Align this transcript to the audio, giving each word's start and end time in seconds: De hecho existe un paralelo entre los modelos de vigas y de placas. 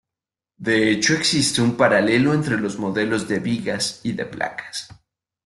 De 0.57 0.89
hecho 0.89 1.13
existe 1.13 1.61
un 1.61 1.77
paralelo 1.77 2.33
entre 2.33 2.57
los 2.59 2.79
modelos 2.79 3.27
de 3.27 3.37
vigas 3.37 3.99
y 4.01 4.13
de 4.13 4.25
placas. 4.25 4.87